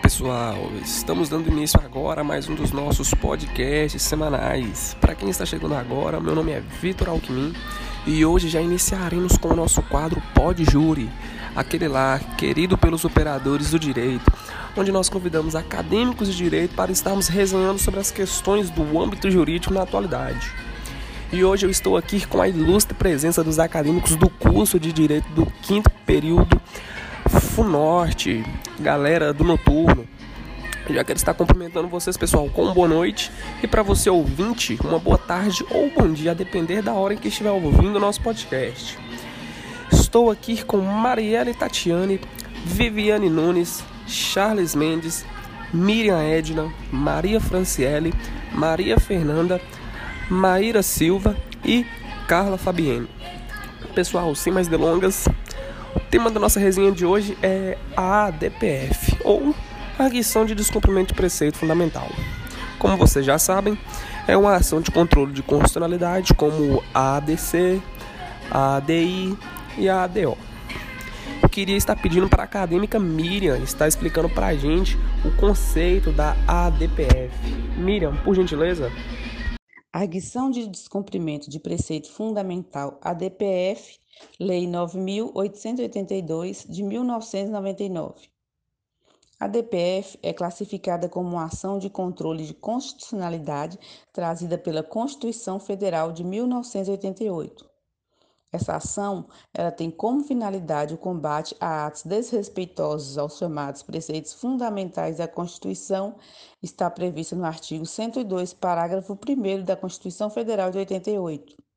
[0.00, 4.96] pessoal, estamos dando início agora a mais um dos nossos podcasts semanais.
[5.00, 7.54] Para quem está chegando agora, meu nome é Vitor Alckmin
[8.06, 11.10] e hoje já iniciaremos com o nosso quadro Pod Júri,
[11.54, 14.32] aquele lá querido pelos operadores do direito,
[14.76, 19.74] onde nós convidamos acadêmicos de direito para estarmos resenhando sobre as questões do âmbito jurídico
[19.74, 20.50] na atualidade.
[21.32, 25.28] E hoje eu estou aqui com a ilustre presença dos acadêmicos do curso de Direito
[25.28, 26.60] do quinto período
[27.38, 28.44] FUNORTE,
[28.80, 30.06] galera do Noturno.
[30.88, 33.30] Já quero estar cumprimentando vocês, pessoal, com boa noite.
[33.62, 37.16] E para você ouvinte, uma boa tarde ou bom dia, a depender da hora em
[37.16, 38.98] que estiver ouvindo o nosso podcast.
[39.92, 42.20] Estou aqui com Marielle Tatiane,
[42.64, 45.24] Viviane Nunes, Charles Mendes,
[45.72, 48.12] Miriam Edna, Maria Franciele,
[48.52, 49.60] Maria Fernanda,
[50.28, 51.86] Maíra Silva e
[52.26, 53.08] Carla Fabienne.
[53.94, 55.28] Pessoal, sem mais delongas,
[55.94, 59.54] o tema da nossa resenha de hoje é a ADPF, ou
[59.98, 62.08] Arguição de Descumprimento de Preceito Fundamental.
[62.78, 63.78] Como vocês já sabem,
[64.26, 67.82] é uma ação de controle de constitucionalidade como a ADC,
[68.50, 69.36] a ADI
[69.76, 70.38] e a ADO.
[71.42, 76.12] Eu queria estar pedindo para a acadêmica Miriam estar explicando para a gente o conceito
[76.12, 77.30] da ADPF.
[77.76, 78.90] Miriam, por gentileza.
[79.92, 83.98] Arguição de descumprimento de preceito fundamental, ADPF,
[84.38, 88.28] Lei 9.882 de 1999.
[89.40, 93.78] A DPF é classificada como uma ação de controle de constitucionalidade
[94.12, 97.70] trazida pela Constituição Federal de 1988.
[98.52, 105.18] Essa ação ela tem como finalidade o combate a atos desrespeitosos aos chamados preceitos fundamentais
[105.18, 106.16] da Constituição,
[106.62, 111.69] está prevista no artigo 102, parágrafo 1 da Constituição Federal de 88.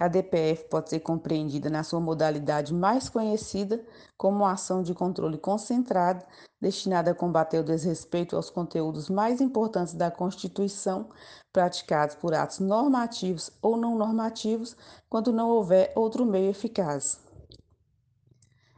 [0.00, 3.84] A DPF pode ser compreendida na sua modalidade mais conhecida
[4.16, 6.24] como ação de controle concentrado
[6.58, 11.10] destinada a combater o desrespeito aos conteúdos mais importantes da Constituição,
[11.52, 14.74] praticados por atos normativos ou não normativos,
[15.08, 17.20] quando não houver outro meio eficaz.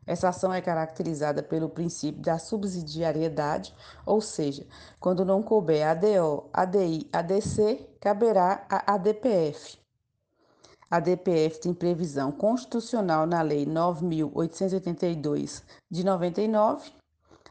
[0.04, 3.72] Essa ação é caracterizada pelo princípio da subsidiariedade,
[4.04, 4.66] ou seja,
[4.98, 9.81] quando não couber ADO, ADI, ADC, caberá a ADPF.
[10.92, 16.92] A DPF tem previsão constitucional na Lei 9.882 de 99.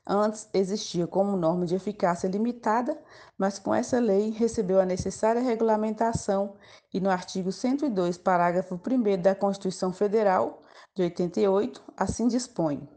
[0.06, 2.96] Antes existia como norma de eficácia limitada,
[3.36, 6.54] mas com essa lei recebeu a necessária regulamentação
[6.94, 10.62] e no artigo 102, parágrafo 1 da Constituição Federal
[10.96, 12.88] de 88, assim dispõe.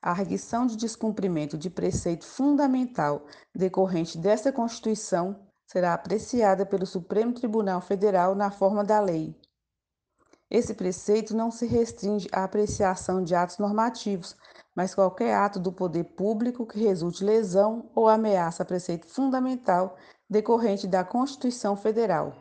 [0.00, 7.80] A arguição de descumprimento de preceito fundamental decorrente desta Constituição será apreciada pelo Supremo Tribunal
[7.80, 9.34] Federal na forma da lei.
[10.48, 14.36] Esse preceito não se restringe à apreciação de atos normativos,
[14.74, 19.96] mas qualquer ato do poder público que resulte lesão ou ameaça a preceito fundamental
[20.30, 22.32] decorrente da Constituição Federal.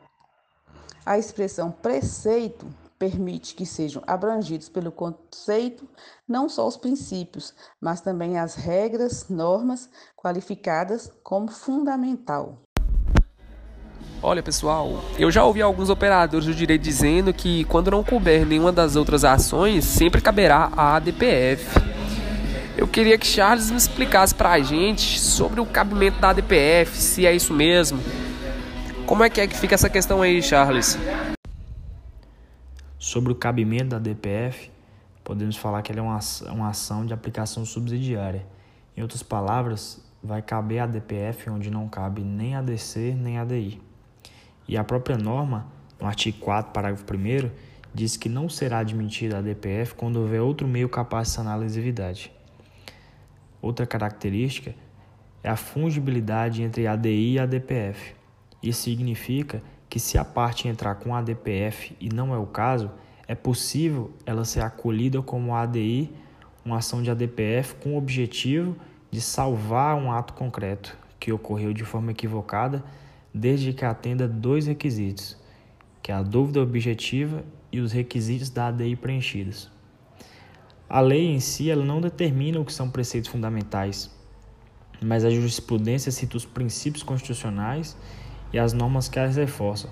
[1.03, 5.88] A expressão preceito permite que sejam abrangidos pelo conceito
[6.28, 12.64] não só os princípios, mas também as regras, normas qualificadas como fundamental.
[14.21, 18.71] Olha pessoal, eu já ouvi alguns operadores do direito dizendo que quando não couber nenhuma
[18.71, 21.65] das outras ações, sempre caberá a ADPF.
[22.77, 27.33] Eu queria que Charles me explicasse pra gente sobre o cabimento da ADPF, se é
[27.33, 27.99] isso mesmo.
[29.05, 30.97] Como é que é que fica essa questão aí, Charles?
[32.97, 34.71] Sobre o cabimento da ADPF,
[35.23, 36.19] podemos falar que ela é uma,
[36.51, 38.45] uma ação de aplicação subsidiária.
[38.97, 43.84] Em outras palavras, vai caber a ADPF onde não cabe nem ADC nem ADI.
[44.67, 45.67] E a própria norma,
[45.99, 47.49] no artigo 4, parágrafo 1,
[47.93, 51.57] diz que não será admitida a DPF quando houver outro meio capaz de sanar a
[51.57, 52.31] lesividade.
[53.61, 54.75] Outra característica
[55.43, 58.15] é a fungibilidade entre ADI e a DPF.
[58.61, 62.91] Isso significa que se a parte entrar com a DPF e não é o caso,
[63.27, 66.11] é possível ela ser acolhida como ADI,
[66.63, 68.75] uma ação de ADPF com o objetivo
[69.09, 72.83] de salvar um ato concreto que ocorreu de forma equivocada
[73.37, 75.37] desde que atenda dois requisitos,
[76.01, 79.69] que é a dúvida objetiva e os requisitos da ADI preenchidos.
[80.87, 84.09] A lei em si ela não determina o que são preceitos fundamentais,
[85.03, 87.97] mas a jurisprudência cita os princípios constitucionais
[88.53, 89.91] e as normas que as reforçam,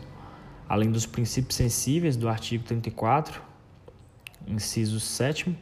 [0.69, 3.41] além dos princípios sensíveis do artigo 34,
[4.47, 5.53] inciso 7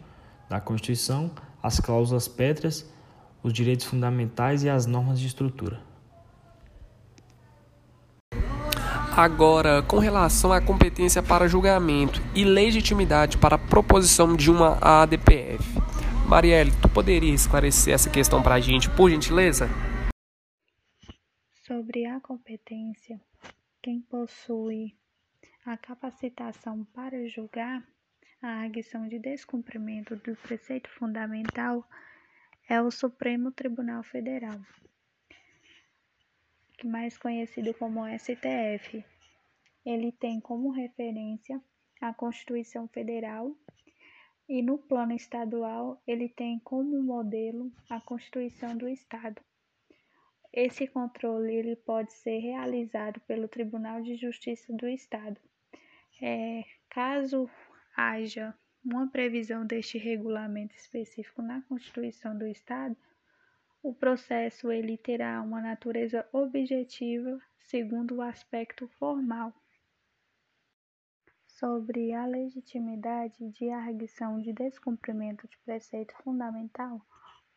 [0.47, 1.31] da Constituição,
[1.63, 2.87] as cláusulas pétreas,
[3.41, 5.90] os direitos fundamentais e as normas de estrutura.
[9.15, 15.63] Agora, com relação à competência para julgamento e legitimidade para a proposição de uma ADPF,
[16.29, 19.67] Marielle, tu poderia esclarecer essa questão para a gente, por gentileza?
[21.67, 23.19] Sobre a competência,
[23.81, 24.95] quem possui
[25.65, 27.83] a capacitação para julgar
[28.41, 31.85] a arguição de descumprimento do preceito fundamental
[32.69, 34.59] é o Supremo Tribunal Federal,
[36.87, 39.03] mais conhecido como STF.
[39.85, 41.61] Ele tem como referência
[41.99, 43.55] a Constituição Federal
[44.49, 49.41] e no plano estadual ele tem como modelo a Constituição do Estado.
[50.53, 55.39] Esse controle ele pode ser realizado pelo Tribunal de Justiça do Estado.
[56.21, 57.49] É, caso
[57.95, 62.97] haja uma previsão deste regulamento específico na Constituição do Estado,
[63.83, 69.51] o processo ele terá uma natureza objetiva segundo o aspecto formal.
[71.47, 77.01] Sobre a legitimidade de arguição de descumprimento de preceito fundamental,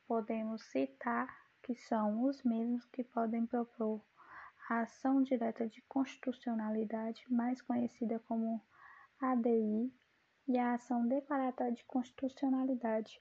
[0.06, 1.28] podemos citar
[1.62, 4.02] que são os mesmos que podem propor
[4.68, 8.62] a ação direta de constitucionalidade, mais conhecida como
[9.20, 9.92] ADI,
[10.46, 13.20] e a ação declaratória de constitucionalidade,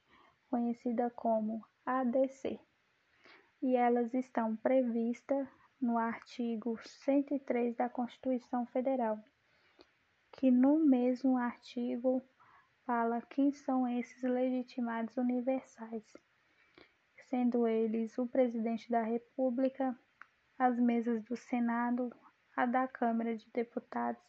[0.50, 2.60] conhecida como ADC.
[3.64, 5.48] E elas estão previstas
[5.82, 9.18] no artigo 103 da Constituição Federal,
[10.34, 12.24] que no mesmo artigo
[12.86, 16.04] fala quem são esses legitimados universais
[17.34, 19.98] sendo eles o presidente da República,
[20.56, 22.16] as mesas do Senado,
[22.56, 24.22] a da Câmara de Deputados,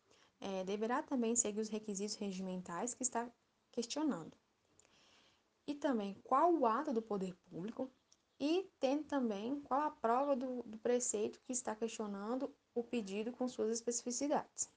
[0.41, 3.29] é, deverá também seguir os requisitos regimentais que está
[3.73, 4.37] questionando.
[5.67, 7.91] E também qual o ato do poder público
[8.41, 13.49] e tem também qual a prova do, do preceito que está questionando o pedido com
[13.49, 14.71] suas especificidades.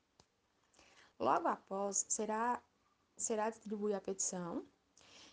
[1.19, 2.61] Logo após, será,
[3.15, 4.65] será distribuída a petição,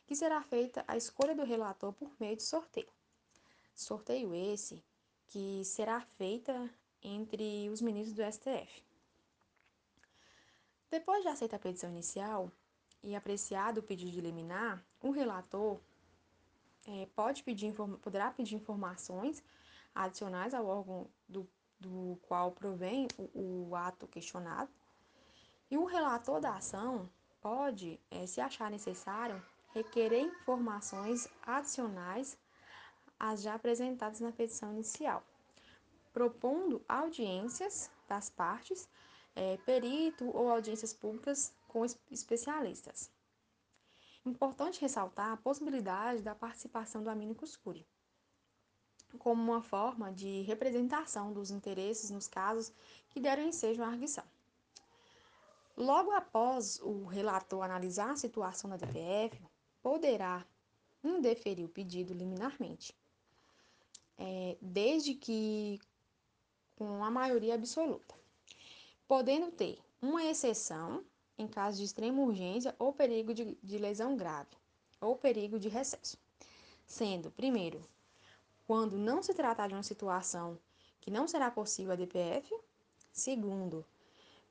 [0.09, 2.89] que será feita a escolha do relator por meio de sorteio.
[3.75, 4.83] Sorteio esse
[5.27, 6.71] que será feita
[7.03, 8.83] entre os ministros do STF.
[10.91, 12.51] Depois de aceitar a petição inicial
[13.03, 15.79] e apreciado o pedido de liminar, o relator
[16.87, 19.45] é, pode pedir, poderá pedir informações
[19.95, 21.47] adicionais ao órgão do,
[21.79, 24.71] do qual provém o, o, ato questionado,
[25.71, 27.11] e o relator da ação
[27.43, 29.45] pode, é, se achar necessário,
[29.79, 32.37] requerer informações adicionais
[33.19, 35.23] às já apresentadas na petição inicial,
[36.13, 38.89] propondo audiências das partes
[39.37, 43.11] é, perito ou audiências públicas com especialistas.
[44.27, 47.87] Importante ressaltar a possibilidade da participação do amicus curiae,
[49.19, 52.73] como uma forma de representação dos interesses nos casos
[53.11, 54.25] que deram ensejo à arguição.
[55.77, 59.41] Logo após o relator analisar a situação da DPF,
[59.83, 60.47] poderá
[61.03, 62.95] indeferir o pedido liminarmente,
[64.19, 65.81] é, desde que
[66.77, 68.19] com a maioria absoluta
[69.09, 71.03] podendo ter uma exceção
[71.39, 74.51] em caso de extrema urgência ou perigo de, de lesão grave,
[75.01, 76.19] ou perigo de recesso.
[76.87, 77.81] Sendo, primeiro,
[78.67, 80.59] quando não se tratar de uma situação
[81.01, 82.55] que não será possível a DPF.
[83.13, 83.85] Segundo,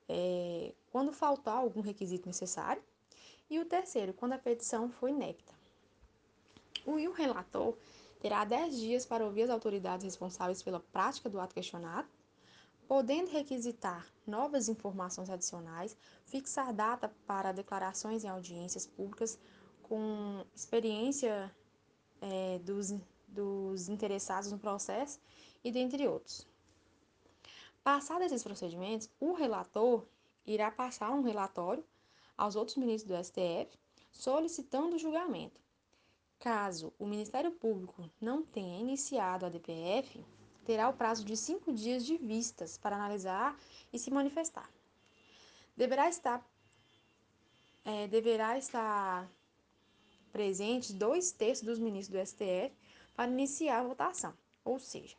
[0.10, 2.81] é, quando faltar algum requisito necessário.
[3.49, 5.53] E o terceiro, quando a petição for inepta.
[6.85, 7.77] O, o relator
[8.19, 12.07] terá 10 dias para ouvir as autoridades responsáveis pela prática do ato questionado,
[12.87, 19.37] podendo requisitar novas informações adicionais, fixar data para declarações em audiências públicas
[19.83, 21.53] com experiência
[22.21, 22.93] é, dos,
[23.27, 25.19] dos interessados no processo
[25.63, 26.47] e dentre outros.
[27.83, 30.05] Passados esses procedimentos, o relator
[30.45, 31.83] irá passar um relatório
[32.38, 33.77] aos outros ministros do STF
[34.12, 35.60] solicitando julgamento.
[36.39, 40.24] Caso o Ministério Público não tenha iniciado a DPF,
[40.65, 43.58] terá o prazo de cinco dias de vistas para analisar
[43.91, 44.70] e se manifestar.
[45.75, 46.46] Deverá estar,
[47.84, 49.29] é, deverá estar
[50.32, 52.75] presentes dois terços dos ministros do STF
[53.15, 54.34] para iniciar a votação.
[54.63, 55.15] Ou seja,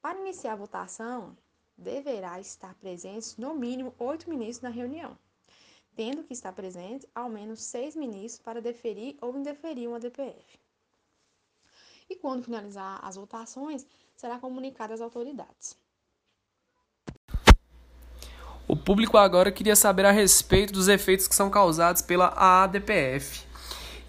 [0.00, 1.36] para iniciar a votação,
[1.76, 5.18] deverá estar presentes no mínimo oito ministros na reunião,
[5.96, 10.58] tendo que estar presentes ao menos seis ministros para deferir ou indeferir uma DPF.
[12.08, 15.76] E quando finalizar as votações, será comunicado às autoridades.
[18.66, 23.44] O público agora queria saber a respeito dos efeitos que são causados pela ADPF.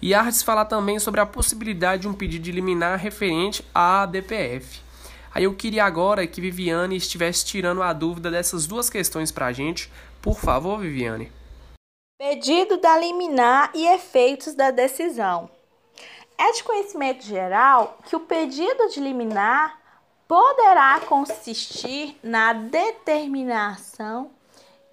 [0.00, 4.80] E se falar também sobre a possibilidade de um pedido de liminar referente à ADPF.
[5.34, 9.52] Aí eu queria agora que Viviane estivesse tirando a dúvida dessas duas questões para a
[9.52, 9.90] gente.
[10.22, 11.30] Por favor, Viviane.
[12.18, 15.50] Pedido da liminar e efeitos da decisão.
[16.38, 19.78] É de conhecimento geral que o pedido de liminar
[20.26, 24.30] poderá consistir na determinação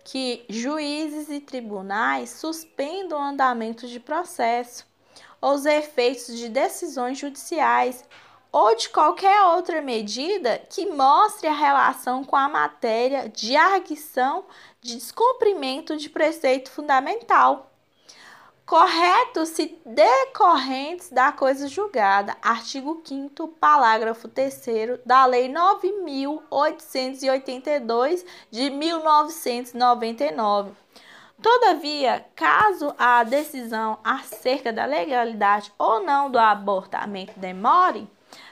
[0.03, 4.85] que juízes e tribunais suspendam o andamento de processo
[5.39, 8.03] ou os efeitos de decisões judiciais
[8.51, 14.43] ou de qualquer outra medida que mostre a relação com a matéria de arguição
[14.83, 17.71] de descumprimento de preceito fundamental.
[18.65, 22.37] Correto se decorrentes da coisa julgada.
[22.41, 30.71] Artigo 5 parágrafo 3 da Lei 9882 de 1999.
[31.41, 38.09] Todavia, caso a decisão acerca da legalidade ou não do abortamento demore,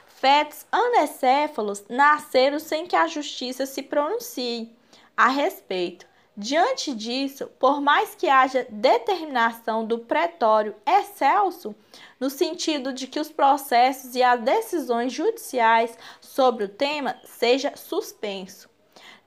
[0.08, 4.76] fetos anencéfalos nasceram sem que a justiça se pronuncie
[5.16, 6.11] a respeito.
[6.36, 11.76] Diante disso, por mais que haja determinação do pretório excelso,
[12.20, 18.70] no sentido de que os processos e as decisões judiciais sobre o tema seja suspenso,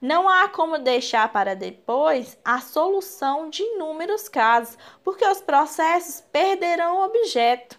[0.00, 6.98] não há como deixar para depois a solução de inúmeros casos, porque os processos perderão
[6.98, 7.78] o objeto.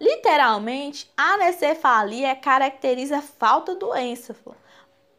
[0.00, 4.56] Literalmente, a anencefalia caracteriza falta do encefalo.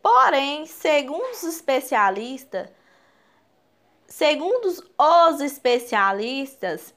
[0.06, 2.70] Porém, segundo os especialistas,
[4.08, 6.94] segundo os especialistas,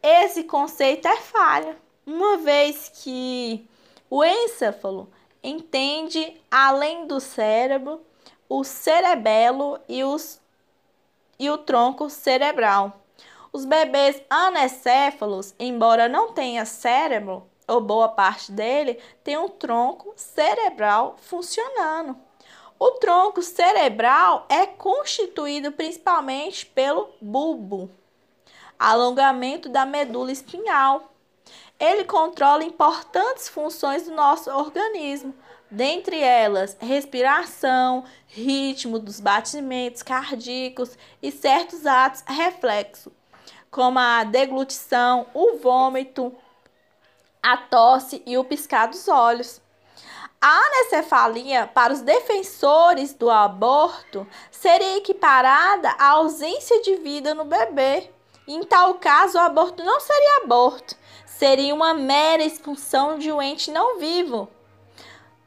[0.00, 1.76] esse conceito é falha,
[2.06, 3.68] uma vez que
[4.08, 5.10] o encefalo
[5.42, 8.00] entende além do cérebro,
[8.48, 10.40] o cerebelo e, os,
[11.40, 13.00] e o tronco cerebral.
[13.52, 21.16] Os bebês anencéfalos, embora não tenha cérebro, ou boa parte dele, tem um tronco cerebral
[21.18, 22.27] funcionando.
[22.78, 27.90] O tronco cerebral é constituído principalmente pelo bulbo,
[28.78, 31.12] alongamento da medula espinhal.
[31.78, 35.34] Ele controla importantes funções do nosso organismo,
[35.70, 43.12] dentre elas respiração, ritmo dos batimentos cardíacos e certos atos reflexos
[43.70, 46.34] como a deglutição, o vômito,
[47.42, 49.60] a tosse e o piscar dos olhos.
[50.40, 58.08] A anencefalia para os defensores do aborto seria equiparada à ausência de vida no bebê.
[58.46, 60.94] Em tal caso, o aborto não seria aborto,
[61.26, 64.48] seria uma mera expulsão de um ente não vivo.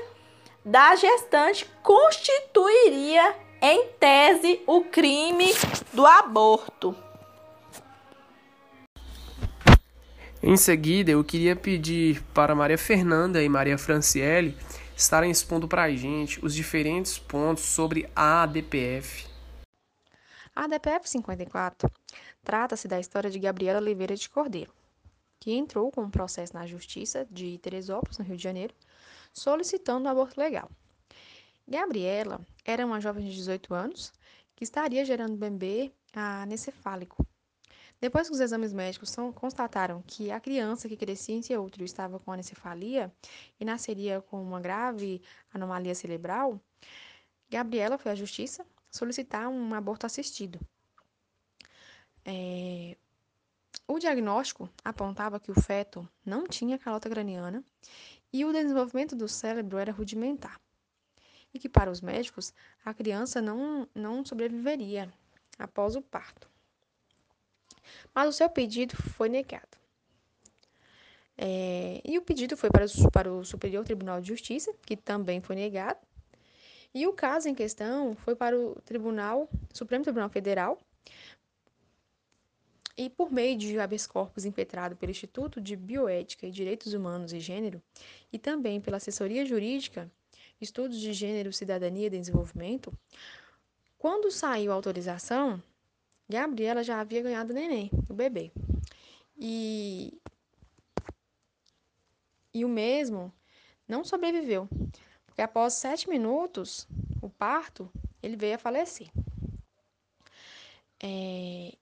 [0.63, 5.55] da gestante constituiria, em tese, o crime
[5.95, 6.95] do aborto.
[10.43, 14.57] Em seguida, eu queria pedir para Maria Fernanda e Maria Franciele
[15.01, 19.27] estarem expondo para a gente os diferentes pontos sobre a ADPF.
[20.55, 21.91] A ADPF 54
[22.45, 24.73] trata-se da história de Gabriela Oliveira de Cordeiro,
[25.39, 28.75] que entrou com um processo na Justiça de Teresópolis, no Rio de Janeiro,
[29.33, 30.71] solicitando um aborto legal.
[31.67, 34.13] Gabriela era uma jovem de 18 anos
[34.55, 37.27] que estaria gerando bebê anencefálico.
[38.01, 41.85] Depois que os exames médicos são, constataram que a criança que crescia em seu útero
[41.85, 43.13] estava com anencefalia
[43.59, 45.21] e nasceria com uma grave
[45.53, 46.59] anomalia cerebral,
[47.51, 50.59] Gabriela foi à justiça solicitar um aborto assistido.
[52.25, 52.97] É,
[53.87, 57.63] o diagnóstico apontava que o feto não tinha calota craniana
[58.33, 60.59] e o desenvolvimento do cérebro era rudimentar.
[61.53, 65.13] E que, para os médicos, a criança não, não sobreviveria
[65.59, 66.49] após o parto
[68.15, 69.79] mas o seu pedido foi negado.
[71.37, 75.41] É, e o pedido foi para o, para o Superior Tribunal de Justiça, que também
[75.41, 75.99] foi negado.
[76.93, 80.79] E o caso em questão foi para o Tribunal, Supremo Tribunal Federal,
[82.97, 87.41] e por meio de habeas corpus impetrado pelo Instituto de Bioética e Direitos Humanos e
[87.41, 87.81] Gênero,
[88.31, 90.11] e também pela Assessoria Jurídica,
[90.61, 92.93] Estudos de Gênero, Cidadania e Desenvolvimento,
[93.97, 95.63] quando saiu a autorização,
[96.31, 98.53] Gabriela já havia ganhado o neném, o bebê.
[99.37, 100.17] E,
[102.55, 103.33] e o mesmo
[103.89, 104.69] não sobreviveu,
[105.27, 106.87] porque após sete minutos,
[107.21, 107.91] o parto,
[108.23, 109.11] ele veio a falecer.
[111.03, 111.73] É,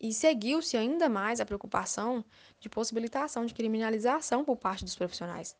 [0.00, 2.24] e seguiu-se ainda mais a preocupação
[2.58, 5.56] de possibilitação de criminalização por parte dos profissionais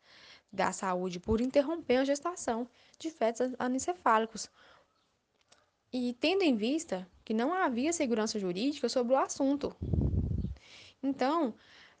[0.51, 2.67] da saúde por interromper a gestação
[2.99, 4.51] de fetos anencefálicos.
[5.91, 9.75] E tendo em vista que não havia segurança jurídica sobre o assunto.
[11.01, 11.53] Então,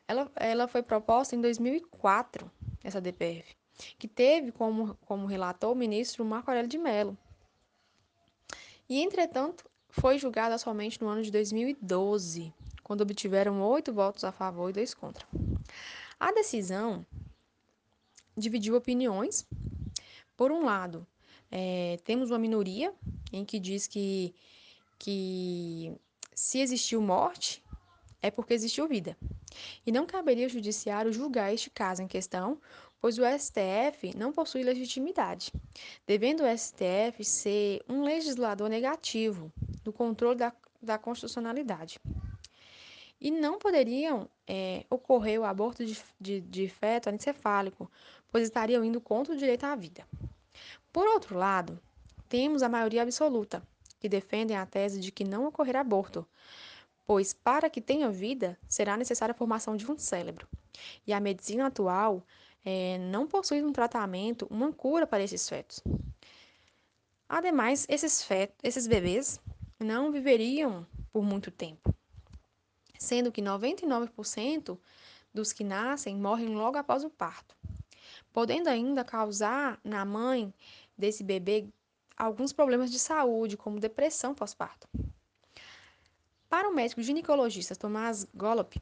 [0.07, 2.49] ela, ela foi proposta em 2004,
[2.83, 3.55] essa DPF,
[3.97, 7.17] que teve como, como relator o ministro Marco Aurélio de Mello.
[8.89, 14.69] E, entretanto, foi julgada somente no ano de 2012, quando obtiveram oito votos a favor
[14.69, 15.25] e dois contra.
[16.19, 17.05] A decisão
[18.35, 19.45] dividiu opiniões.
[20.35, 21.05] Por um lado,
[21.51, 22.93] é, temos uma minoria
[23.31, 24.33] em que diz que
[25.03, 25.93] que
[26.33, 27.61] se existiu morte,
[28.21, 29.17] é porque existiu vida.
[29.85, 32.57] E não caberia ao judiciário julgar este caso em questão,
[33.01, 35.51] pois o STF não possui legitimidade,
[36.07, 39.51] devendo o STF ser um legislador negativo
[39.83, 41.99] do controle da, da constitucionalidade.
[43.19, 47.91] E não poderiam é, ocorrer o aborto de, de, de feto anencefálico,
[48.31, 50.07] pois estariam indo contra o direito à vida.
[50.93, 51.77] Por outro lado,
[52.29, 53.61] temos a maioria absoluta,
[54.03, 56.27] que defendem a tese de que não ocorrerá aborto,
[57.05, 60.45] pois para que tenha vida será necessária a formação de um cérebro.
[61.07, 62.21] E a medicina atual
[62.65, 65.81] é, não possui um tratamento, uma cura para esses fetos.
[67.29, 69.39] Ademais, esses, fetos, esses bebês
[69.79, 71.95] não viveriam por muito tempo,
[72.99, 74.77] sendo que 99%
[75.33, 77.55] dos que nascem morrem logo após o parto,
[78.33, 80.53] podendo ainda causar na mãe
[80.97, 81.69] desse bebê
[82.17, 84.87] alguns problemas de saúde, como depressão pós-parto.
[86.49, 88.81] Para o médico ginecologista Tomás Gollop,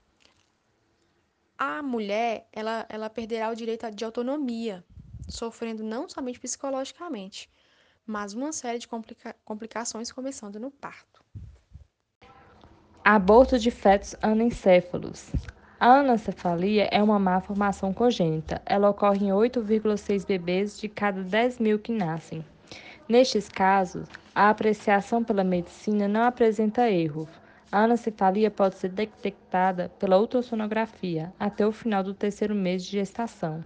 [1.57, 4.83] a mulher ela, ela perderá o direito de autonomia,
[5.29, 7.49] sofrendo não somente psicologicamente,
[8.05, 11.23] mas uma série de complica complicações começando no parto.
[13.03, 15.31] Aborto de fetos anencéfalos.
[15.79, 18.61] A anencefalia é uma má formação congênita.
[18.65, 22.45] Ela ocorre em 8,6 bebês de cada 10 mil que nascem.
[23.09, 27.27] Nestes casos, a apreciação pela medicina não apresenta erros.
[27.71, 33.63] A anencefalia pode ser detectada pela ultrassonografia até o final do terceiro mês de gestação.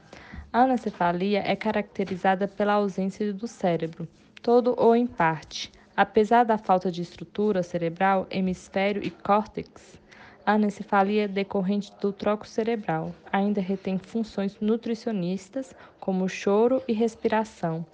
[0.52, 4.08] A anencefalia é caracterizada pela ausência do cérebro,
[4.42, 5.72] todo ou em parte.
[5.98, 10.00] Apesar da falta de estrutura cerebral, hemisfério e córtex,
[10.46, 17.86] a anencefalia decorrente do troco cerebral ainda retém funções nutricionistas como choro e respiração,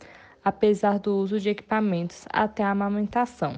[0.43, 3.53] apesar do uso de equipamentos até a amamentação.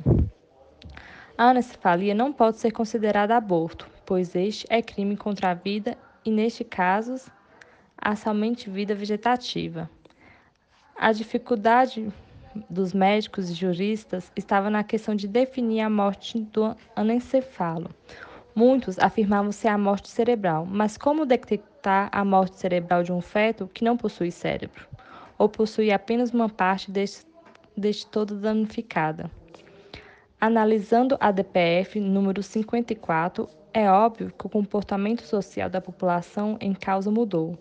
[1.37, 6.31] A anencefalia não pode ser considerada aborto, pois este é crime contra a vida e,
[6.31, 7.15] neste caso,
[7.97, 9.89] há somente vida vegetativa.
[10.95, 12.07] A dificuldade
[12.69, 17.89] dos médicos e juristas estava na questão de definir a morte do anencefalo.
[18.55, 23.67] Muitos afirmavam ser a morte cerebral, mas como detectar a morte cerebral de um feto
[23.73, 24.87] que não possui cérebro,
[25.43, 27.25] ou possui apenas uma parte deste,
[27.75, 29.29] deste todo danificada?
[30.39, 37.11] Analisando a DPF número 54, é óbvio que o comportamento social da população em causa
[37.11, 37.57] mudou.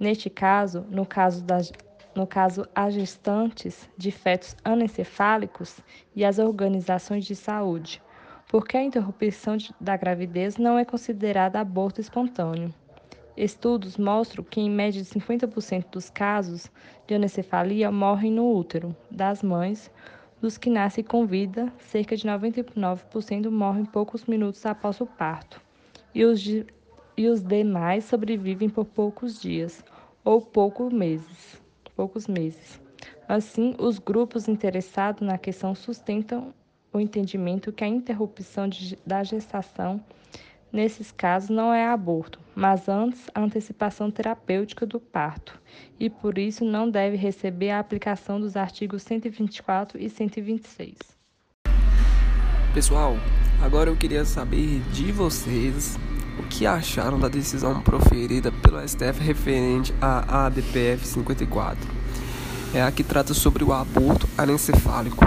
[0.00, 1.70] Neste caso, no caso das
[2.14, 5.78] no caso as gestantes de fetos anencefálicos
[6.14, 8.02] e as organizações de saúde,
[8.48, 12.72] porque a interrupção da gravidez não é considerada aborto espontâneo.
[13.36, 16.70] Estudos mostram que, em média de 50% dos casos
[17.06, 19.90] de anencefalia morrem no útero das mães,
[20.40, 25.60] dos que nascem com vida, cerca de 99% morrem poucos minutos após o parto,
[26.14, 26.66] e os, de,
[27.16, 29.84] e os demais sobrevivem por poucos dias
[30.24, 31.60] ou poucos meses.
[31.94, 32.80] Poucos meses.
[33.28, 36.54] Assim, os grupos interessados na questão sustentam
[36.92, 40.02] o entendimento que a interrupção de, da gestação,
[40.76, 45.58] nesses casos, não é aborto, mas antes a antecipação terapêutica do parto,
[45.98, 50.98] e por isso não deve receber a aplicação dos artigos 124 e 126.
[52.74, 53.16] Pessoal,
[53.62, 55.98] agora eu queria saber de vocês
[56.38, 61.78] o que acharam da decisão proferida pelo STF referente à ADPF 54.
[62.74, 65.24] É a que trata sobre o aborto anencefálico.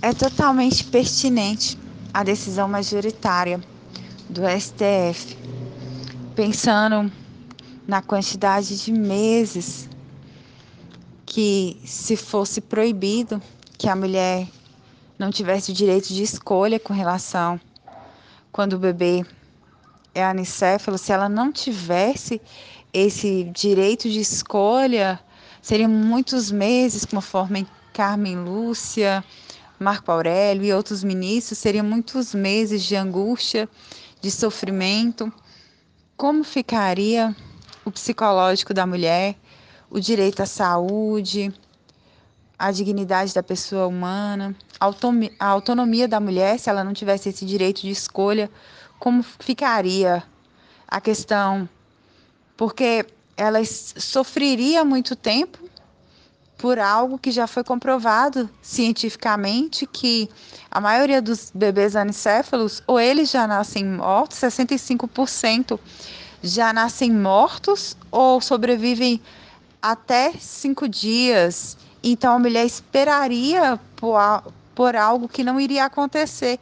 [0.00, 1.76] É totalmente pertinente
[2.16, 3.60] a decisão majoritária
[4.26, 5.36] do STF,
[6.34, 7.12] pensando
[7.86, 9.86] na quantidade de meses
[11.26, 13.42] que, se fosse proibido
[13.76, 14.48] que a mulher
[15.18, 17.60] não tivesse o direito de escolha com relação
[18.50, 19.22] quando o bebê
[20.14, 22.40] é anicéfalo, se ela não tivesse
[22.94, 25.20] esse direito de escolha,
[25.60, 27.06] seriam muitos meses,
[27.54, 29.22] em Carmen Lúcia,
[29.78, 33.68] Marco Aurélio e outros ministros, seriam muitos meses de angústia,
[34.20, 35.32] de sofrimento.
[36.16, 37.36] Como ficaria
[37.84, 39.36] o psicológico da mulher,
[39.90, 41.52] o direito à saúde,
[42.58, 47.82] a dignidade da pessoa humana, a autonomia da mulher, se ela não tivesse esse direito
[47.82, 48.50] de escolha,
[48.98, 50.22] como ficaria
[50.88, 51.68] a questão?
[52.56, 53.04] Porque
[53.36, 55.65] ela sofreria muito tempo
[56.58, 60.28] por algo que já foi comprovado cientificamente que
[60.70, 65.78] a maioria dos bebês anicéfalos ou eles já nascem mortos, 65%
[66.42, 69.20] já nascem mortos ou sobrevivem
[69.80, 71.76] até cinco dias.
[72.02, 74.18] Então a mulher esperaria por,
[74.74, 76.58] por algo que não iria acontecer.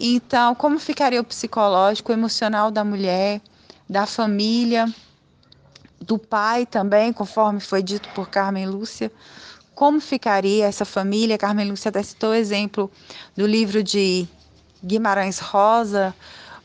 [0.00, 3.40] Então, como ficaria o psicológico, o emocional da mulher,
[3.88, 4.86] da família?
[6.08, 9.12] Do pai também, conforme foi dito por Carmen Lúcia.
[9.74, 11.36] Como ficaria essa família?
[11.36, 12.90] Carmen Lúcia até citou o exemplo
[13.36, 14.26] do livro de
[14.82, 16.14] Guimarães Rosa,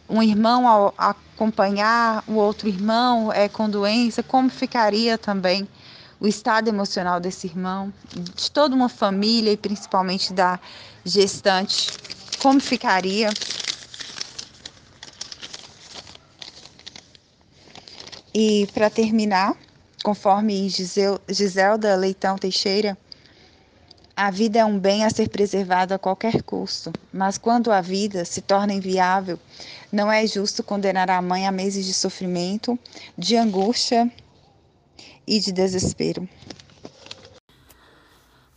[0.10, 5.68] um irmão ao acompanhar o outro irmão é com doença, como ficaria também
[6.20, 10.58] o estado emocional desse irmão, de toda uma família e principalmente da
[11.04, 11.92] gestante,
[12.40, 13.30] como ficaria?
[18.36, 19.56] E para terminar,
[20.04, 22.98] conforme Giselda Leitão Teixeira,
[24.16, 28.26] a vida é um bem a ser preservado a qualquer custo, mas quando a vida
[28.26, 29.40] se torna inviável,
[29.92, 32.78] não é justo condenar a mãe a meses de sofrimento,
[33.16, 34.12] de angústia
[35.28, 36.28] e de desespero.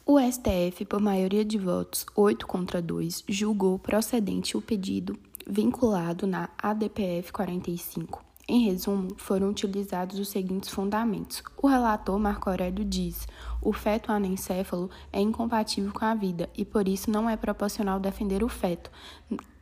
[0.06, 6.48] O STF, por maioria de votos, 8 contra 2, julgou procedente o pedido vinculado na
[6.56, 11.42] ADPF 45 em resumo, foram utilizados os seguintes fundamentos.
[11.60, 13.26] O relator Marco Aurélio diz:
[13.60, 18.44] o feto anencéfalo é incompatível com a vida e por isso não é proporcional defender
[18.44, 18.90] o feto,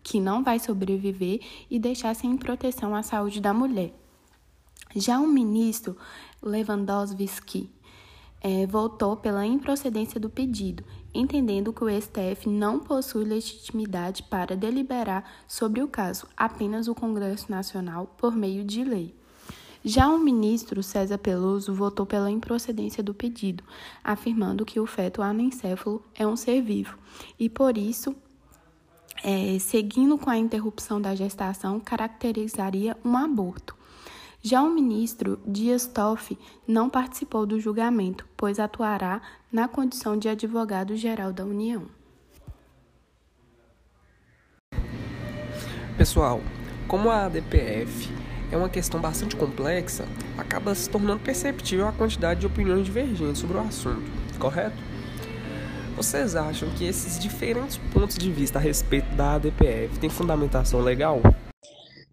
[0.03, 3.94] que não vai sobreviver e deixar sem proteção a saúde da mulher.
[4.94, 5.97] Já o ministro
[6.42, 7.73] Lewandowski
[8.45, 15.25] é, votou pela improcedência do pedido entendendo que o STF não possui legitimidade para deliberar
[15.47, 19.15] sobre o caso, apenas o Congresso Nacional por meio de lei.
[19.85, 23.63] Já o ministro César Peloso votou pela improcedência do pedido,
[24.03, 26.99] afirmando que o feto anencéfalo é um ser vivo
[27.39, 28.17] e, por isso,
[29.23, 33.77] é, seguindo com a interrupção da gestação, caracterizaria um aborto.
[34.47, 41.33] Já o ministro Dias Toff não participou do julgamento, pois atuará na condição de advogado-geral
[41.33, 41.87] da União.
[45.97, 46.43] Pessoal,
[46.87, 48.11] como a ADPF
[48.53, 50.05] é uma questão bastante complexa,
[50.37, 54.05] acaba se tornando perceptível a quantidade de opiniões divergentes sobre o assunto,
[54.39, 54.77] correto?
[55.97, 61.23] Vocês acham que esses diferentes pontos de vista a respeito da ADPF têm fundamentação legal?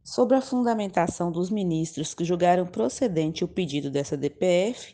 [0.03, 4.93] Sobre a fundamentação dos ministros que julgaram procedente o pedido dessa DPF,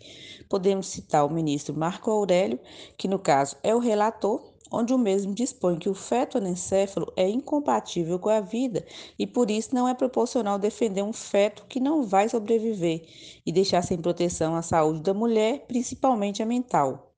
[0.50, 2.60] podemos citar o ministro Marco Aurélio,
[2.98, 7.28] que no caso é o relator, onde o mesmo dispõe que o feto anencéfalo é
[7.30, 8.86] incompatível com a vida
[9.18, 13.08] e por isso não é proporcional defender um feto que não vai sobreviver
[13.46, 17.14] e deixar sem proteção a saúde da mulher, principalmente a mental.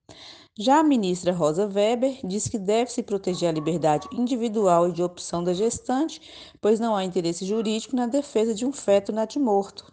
[0.62, 5.42] Já a ministra Rosa Weber diz que deve-se proteger a liberdade individual e de opção
[5.42, 6.22] da gestante,
[6.60, 9.90] pois não há interesse jurídico na defesa de um feto natimorto.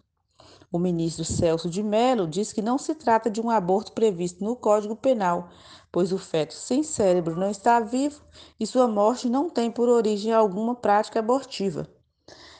[0.72, 4.56] O ministro Celso de Mello diz que não se trata de um aborto previsto no
[4.56, 5.50] Código Penal,
[5.92, 8.20] pois o feto sem cérebro não está vivo
[8.58, 11.86] e sua morte não tem por origem alguma prática abortiva.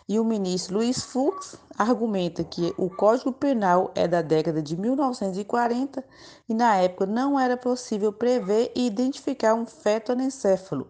[0.08, 6.04] E o ministro Luiz Fux argumenta que o Código Penal é da década de 1940
[6.48, 10.86] e na época não era possível prever e identificar um feto anencéfalo.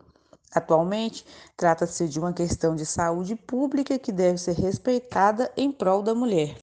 [0.55, 1.25] Atualmente,
[1.57, 6.55] trata-se de uma questão de saúde pública que deve ser respeitada em prol da mulher.